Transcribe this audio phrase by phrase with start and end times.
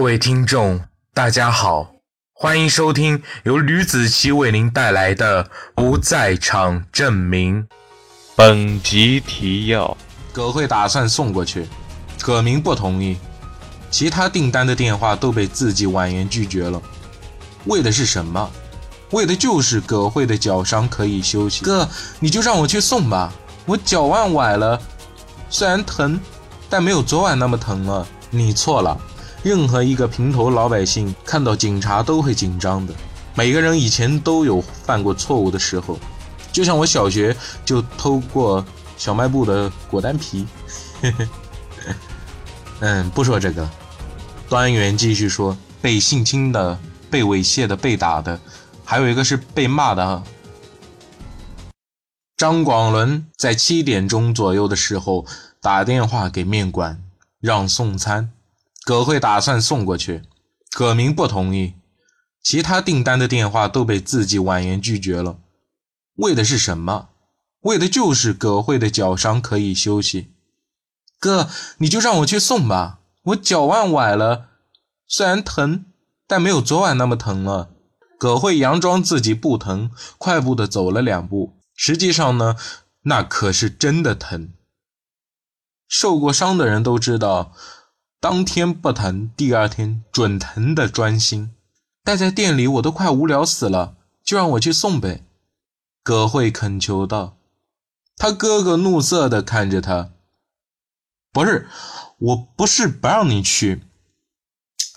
[0.00, 0.80] 各位听众，
[1.12, 1.90] 大家好，
[2.32, 7.62] 欢迎收听由吕子奇为您带来的《不在场证明》。
[8.34, 9.94] 本集提要：
[10.32, 11.68] 葛慧打算送过去，
[12.22, 13.18] 葛明不同意，
[13.90, 16.80] 其他订单的电话都被自己婉言拒绝了。
[17.66, 18.50] 为的是什么？
[19.10, 21.62] 为的就是葛慧的脚伤可以休息。
[21.62, 21.86] 哥，
[22.18, 23.30] 你就让我去送吧，
[23.66, 24.80] 我脚腕崴了，
[25.50, 26.18] 虽然疼，
[26.70, 28.08] 但没有昨晚那么疼了。
[28.30, 28.98] 你错了。
[29.42, 32.94] 任何一个平头老百姓看到警察都会紧张的。
[33.34, 35.98] 每个人以前都有犯过错误的时候，
[36.52, 38.64] 就像我小学就偷过
[38.96, 40.46] 小卖部的果丹皮。
[42.80, 43.68] 嗯，不说这个。
[44.48, 46.78] 端元继续说：被性侵的、
[47.08, 48.38] 被猥亵的、被打的，
[48.84, 50.22] 还有一个是被骂的。
[52.36, 55.24] 张广伦在七点钟左右的时候
[55.62, 57.00] 打电话给面馆，
[57.40, 58.30] 让送餐。
[58.90, 60.24] 葛慧打算送过去，
[60.72, 61.74] 葛明不同意，
[62.42, 65.38] 其他订单的电话都被自己婉言拒绝了。
[66.16, 67.10] 为的是什么？
[67.60, 70.32] 为的就是葛慧的脚伤可以休息。
[71.20, 74.48] 哥，你就让我去送吧，我脚腕崴了，
[75.06, 75.84] 虽然疼，
[76.26, 77.70] 但没有昨晚那么疼了。
[78.18, 82.56] 葛慧佯装自己不疼，快步的走了两步，实际上呢，
[83.04, 84.52] 那可是真的疼。
[85.86, 87.52] 受过伤的人都知道。
[88.20, 91.52] 当天不疼，第二天准疼的专心。
[92.04, 95.24] 待在店里我都快无聊死了，就让我去送呗。
[96.02, 97.38] 葛慧恳求道。
[98.16, 100.10] 他哥哥怒色的看着他。
[101.32, 101.66] 不是，
[102.18, 103.84] 我不是不让你去。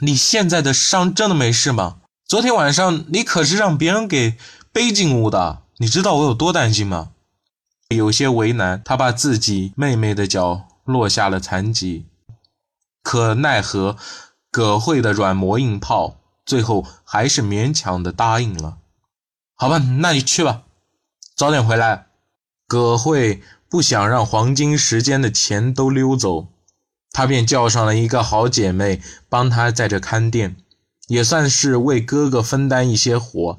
[0.00, 1.98] 你现在的伤真的没事吗？
[2.26, 4.36] 昨天晚上你可是让别人给
[4.72, 7.12] 背进屋的，你知道我有多担心吗？
[7.90, 12.06] 有些为难，他把自己妹妹的脚落下了残疾。
[13.02, 13.96] 可奈何，
[14.50, 18.78] 葛慧的软磨硬泡，最后还是勉强的答应了。
[19.54, 20.62] 好吧，那你去吧，
[21.36, 22.06] 早点回来。
[22.66, 26.48] 葛慧不想让黄金时间的钱都溜走，
[27.10, 30.56] 她便叫上了一个好姐妹帮她在这看店，
[31.08, 33.58] 也算是为哥哥分担一些活，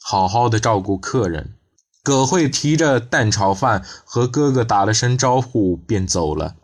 [0.00, 1.54] 好好的照顾客人。
[2.02, 6.56] 葛慧提着蛋炒饭和哥哥打了声招呼，便走了。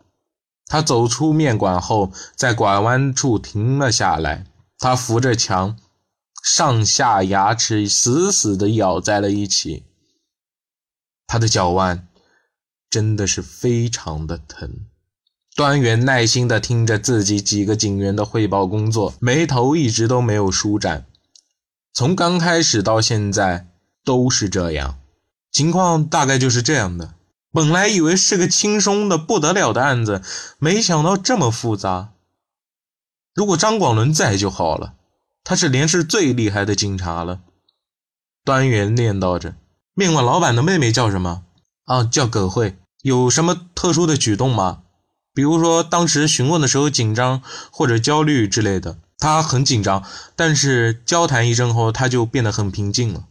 [0.70, 4.46] 他走出面馆后，在拐弯处停了下来。
[4.78, 5.76] 他扶着墙，
[6.44, 9.82] 上下牙齿死死地咬在了一起。
[11.26, 12.06] 他的脚腕
[12.88, 14.86] 真的是非常的疼。
[15.56, 21.06] 端元耐心地听着自己几个警员的汇报工作，眉头一直都没有舒展。
[21.92, 23.66] 从刚开始到现在
[24.04, 25.00] 都是这样，
[25.50, 27.14] 情况大概就是这样的。
[27.52, 30.22] 本来以为是个轻松的不得了的案子，
[30.58, 32.12] 没想到这么复杂。
[33.34, 34.94] 如果张广伦在就好了，
[35.42, 37.40] 他是连市最厉害的警察了。
[38.44, 39.56] 端元念叨着
[39.94, 41.44] ：“面馆老板的妹妹叫什么？
[41.86, 42.76] 啊，叫葛慧。
[43.02, 44.82] 有什么特殊的举动吗？
[45.34, 48.98] 比如说当时询问的时候紧张或者焦虑之类的。
[49.18, 50.04] 他很紧张，
[50.36, 53.26] 但是交谈一阵后，他就变得很平静了。”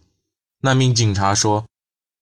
[0.61, 1.65] 那名警察说：“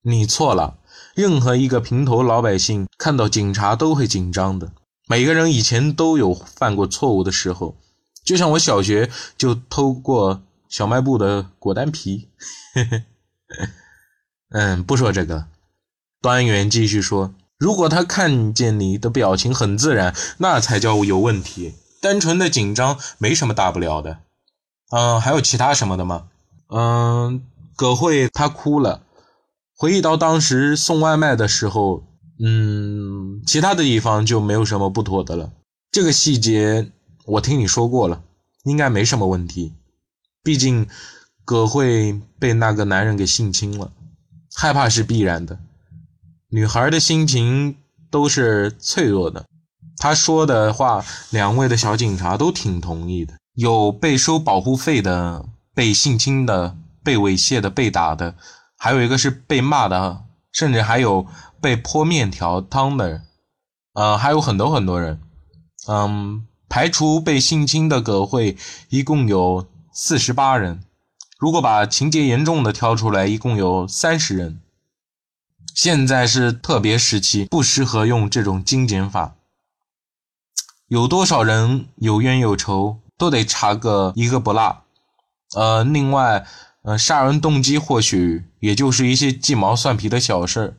[0.03, 0.76] 你错了。”
[1.17, 4.71] 任何一个平头老百姓看到警察都会紧张的。
[5.07, 7.75] 每个人以前都有犯过错误的时候，
[8.23, 12.29] 就像我小学就偷过小卖部的果丹皮。
[14.53, 15.47] 嗯，不说这个。
[16.21, 21.73] 端元继续说：“如果他看见你的表情很自然，那才叫有问题。
[21.99, 24.19] 单纯的紧张没什么大不了的。
[24.91, 26.27] 嗯，还有其他什么的吗？
[26.69, 27.41] 嗯，
[27.75, 29.01] 葛慧她哭了。”
[29.77, 32.03] 回忆到当时送外卖的时候，
[32.43, 35.53] 嗯，其他的地方就没有什么不妥的了。
[35.91, 36.91] 这个细节
[37.25, 38.23] 我听你说过了，
[38.63, 39.75] 应该没什么问题。
[40.43, 40.87] 毕竟
[41.45, 43.91] 葛慧被那个男人给性侵了，
[44.55, 45.59] 害怕是必然的。
[46.49, 47.75] 女孩的心情
[48.09, 49.45] 都是脆弱的。
[49.97, 53.35] 他说的话，两位的小警察都挺同意的。
[53.53, 55.45] 有被收保护费的，
[55.75, 58.35] 被性侵的，被猥亵的，被打的。
[58.79, 61.25] 还有一个是被骂的，甚至还有
[61.59, 63.25] 被泼面条汤的人，
[63.93, 65.19] 呃，还有很多很多人，
[65.87, 68.55] 嗯，排除被性侵的葛慧，
[68.89, 70.83] 一共有四十八人。
[71.39, 74.61] 如果把情节严重的挑出来，一共有三十人。
[75.73, 79.35] 现在是特别时期，不适合用这种精简法。
[80.87, 84.83] 有多少人有冤有仇，都得查个一个不落。
[85.55, 86.45] 呃，另外。
[86.87, 90.77] 呃，杀人动机或许也就是一些鸡毛蒜皮的小事儿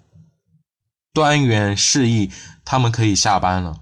[1.12, 2.30] 端远示意
[2.64, 3.80] 他们可以下班了。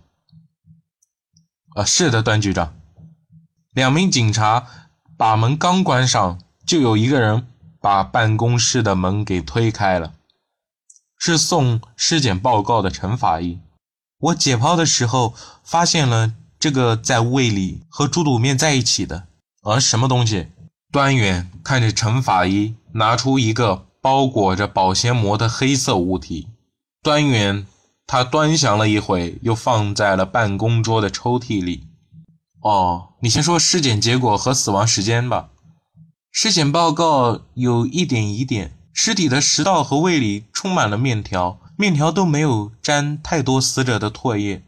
[1.77, 2.75] 呃，是的，段局长。
[3.73, 4.67] 两名警察
[5.17, 7.47] 把门刚关上，就有一个人
[7.81, 10.15] 把办公室的门给推开了，
[11.17, 13.61] 是送尸检报告的陈法医。
[14.19, 15.33] 我解剖的时候
[15.63, 19.29] 发现了这个在胃里和猪肚面在一起的，
[19.63, 20.49] 而什么东西？
[20.93, 26.49] 端远看着陈法医拿出一个包裹着保鲜膜的黑色物体，
[27.03, 27.67] 端远
[28.07, 31.89] 他端详了一会，又放在了办公桌的抽屉里。
[32.63, 35.51] 哦，你先说尸检结果和死亡时间吧。
[36.31, 44.63] 尸检报告有一点疑点，尸体的食道和胃里充满了面条，面条都没有沾太多死者的唾液，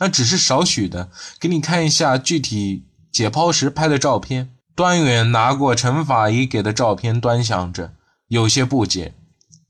[0.00, 1.10] 那只是少许的。
[1.38, 4.56] 给你看一下具体解剖时拍的照片。
[4.80, 7.92] 端远拿过陈法医给的照片，端详着，
[8.28, 9.12] 有些不解。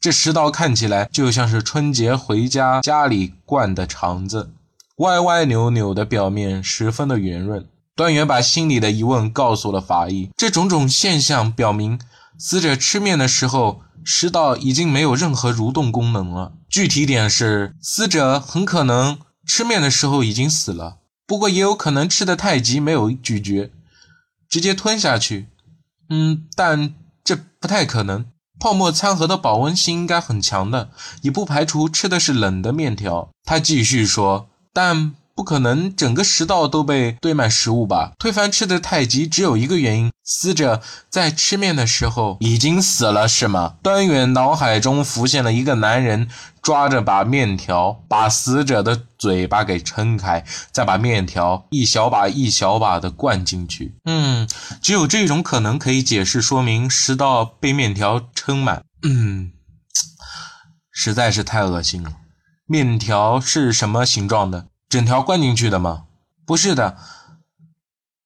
[0.01, 4.53] 这食道看起来就像是春节回家家里灌的肠子。
[4.99, 7.67] 歪歪扭扭的表面十分的圆润。
[7.97, 10.31] 端远把心里的疑问告诉了法医。
[10.37, 11.99] 这种种现象表明，
[12.39, 16.53] 死者吃面的时候，食道已经没有任何蠕动功能了。
[16.69, 23.73] 具体点是，死者很可能吃面的时候已经死了，不过也有可能吃的太急，没有咀嚼，
[24.51, 25.49] 直接吞下去。
[26.11, 26.93] 嗯，但
[27.25, 28.27] 这不太可能。
[28.59, 30.91] 泡沫餐盒的保温性应该很强的，
[31.23, 33.31] 也不排除吃的是冷的面条。
[33.45, 34.51] 他继续说。
[34.73, 38.13] 但不可能整个食道都被堆满食物吧？
[38.19, 43.77] 推翻吃的太急，只有一个原因：死者在吃面的时候已经死了，是吗？
[43.83, 46.29] 端远脑海中浮现了一个男人
[46.61, 53.95] 抓着把面条，把死者的嘴巴给撑开，再把面条一小把一小把的灌进去。
[54.05, 54.47] 嗯，
[54.83, 58.85] 只有这种可能可以解释说明食道被面条撑满。
[59.05, 59.53] 嗯，
[60.93, 62.13] 实在是太恶心了。
[62.67, 64.67] 面条是什么形状的？
[64.91, 66.07] 整条灌进去的吗？
[66.45, 66.99] 不是的，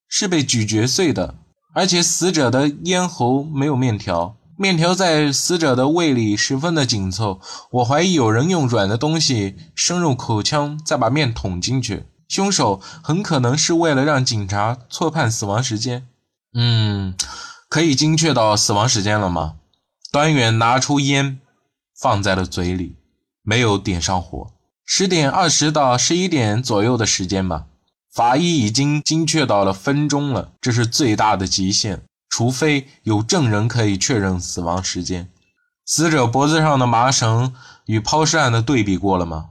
[0.07, 1.35] 是被咀嚼碎的。
[1.75, 7.39] 而且死者的咽喉没有面条，面条在死者的胃里十分的紧凑。
[7.69, 12.07] 我怀疑有人用软的东西深入口腔，再把面捅进去。
[12.27, 16.07] 凶手很可能是为了让警察错判死亡时间。
[16.55, 17.13] 嗯，
[17.69, 19.57] 可以精确到死亡时间了吗？
[20.11, 21.39] 端远拿出烟，
[21.95, 22.95] 放在了嘴里。
[23.43, 24.47] 没有点上火，
[24.85, 27.65] 十点二十到十一点左右的时间吧。
[28.13, 35.29] 法医已经精确到了分钟了，这是最大的极限，除非有证人可以确认死亡时间。
[35.85, 37.53] 死者脖子上的麻绳
[37.87, 39.49] 与抛尸案的对比过了吗？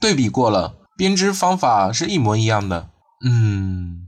[0.00, 2.90] 对比过了，编织方法是一模一样的。
[3.24, 4.06] 嗯，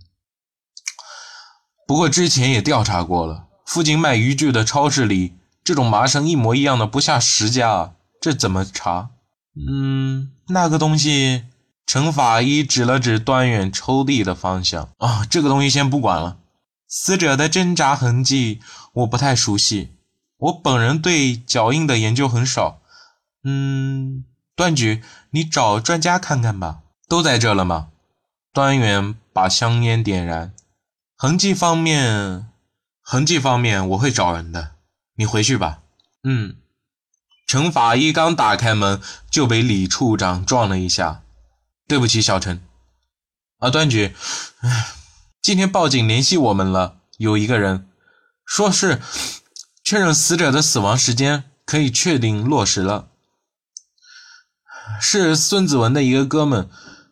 [1.86, 9.10] 不过之前也调查过了，附近卖渔具的超市里，这种麻绳一模一样的不下十家啊，这怎么查？
[9.54, 11.44] 嗯，那个东西，
[11.86, 14.88] 陈法医指了指端远抽屉的方向。
[14.98, 16.38] 啊，这个东西先不管了。
[16.88, 18.60] 死者的挣扎痕迹
[18.92, 19.90] 我不太熟悉，
[20.38, 22.80] 我本人对脚印的研究很少。
[23.44, 24.24] 嗯，
[24.56, 26.80] 段局，你找专家看看吧。
[27.08, 27.88] 都在这了吗？
[28.54, 30.54] 端远把香烟点燃。
[31.16, 32.48] 痕迹方面，
[33.02, 34.72] 痕迹方面我会找人的，
[35.16, 35.80] 你回去吧。
[36.24, 36.56] 嗯。
[37.46, 39.00] 陈法医刚打开门，
[39.30, 41.22] 就被李处长撞了一下。
[41.86, 42.62] 对不起，小陈。
[43.58, 44.14] 啊，段局，
[45.42, 47.86] 今天报警联系我们了，有一个人
[48.46, 49.00] 说是
[49.84, 53.08] 确认死者的死亡时间可以确定落实了，
[55.00, 56.68] 是孙子文的一个哥们。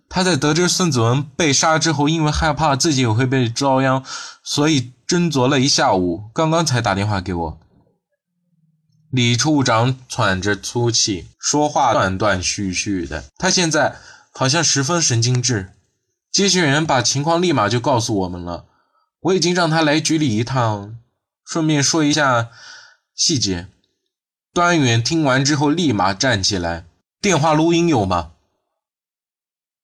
[0.08, 4.02] 他在得知孙子文被杀之后，因为害怕自己也会被遭殃，
[4.42, 7.60] 所以斟酌了一下午，刚刚才打电话给我。
[9.10, 13.24] 李处长喘着粗气，说话断断续续的。
[13.36, 13.96] 他现在
[14.32, 15.72] 好像十分神经质。
[16.30, 18.66] 接线员把情况立马就告诉我们了。
[19.22, 20.96] 我已经让他来局里一趟，
[21.44, 22.50] 顺便说一下
[23.16, 23.66] 细节。
[24.54, 26.86] 端远听完之后立马站起来
[27.20, 28.30] ：“电话录音有吗？”“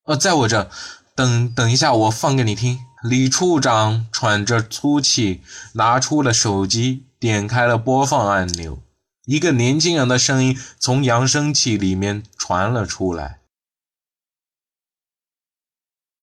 [0.06, 0.70] 呃，在我这。
[1.16, 5.42] 等等一下，我放给你听。”李处长喘着粗气，
[5.74, 8.78] 拿出了手机，点开了播放按钮。
[9.26, 13.40] 一个年轻人的声音从扬声器里面传了出来。